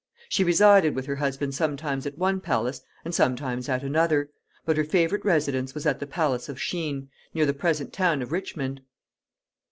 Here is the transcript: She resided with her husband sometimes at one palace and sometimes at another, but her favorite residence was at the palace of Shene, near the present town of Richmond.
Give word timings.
She 0.29 0.43
resided 0.43 0.95
with 0.95 1.05
her 1.05 1.17
husband 1.17 1.53
sometimes 1.53 2.07
at 2.07 2.17
one 2.17 2.39
palace 2.41 2.81
and 3.05 3.13
sometimes 3.13 3.69
at 3.69 3.83
another, 3.83 4.31
but 4.65 4.75
her 4.75 4.83
favorite 4.83 5.23
residence 5.23 5.75
was 5.75 5.85
at 5.85 5.99
the 5.99 6.07
palace 6.07 6.49
of 6.49 6.57
Shene, 6.59 7.09
near 7.35 7.45
the 7.45 7.53
present 7.53 7.93
town 7.93 8.23
of 8.23 8.31
Richmond. 8.31 8.81